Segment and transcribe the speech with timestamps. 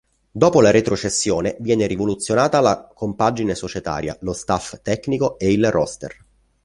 [0.31, 6.15] Dopo la retrocessione viene rivoluzionata la compagine societaria, lo staff tecnico e il roster.